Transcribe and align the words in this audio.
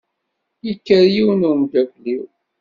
Yekker 0.65 1.03
yiwen 1.15 1.41
n 1.45 1.49
umdakel-iw. 1.51 2.25